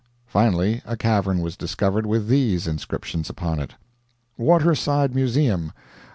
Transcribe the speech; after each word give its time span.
Finally 0.25 0.81
a 0.83 0.97
cavern 0.97 1.41
was 1.41 1.55
discovered 1.55 2.07
with 2.07 2.27
these 2.27 2.65
inscriptions 2.65 3.29
upon 3.29 3.59
it: 3.59 3.75
WATERSIDE 4.35 5.13
MUSEUM. 5.13 5.71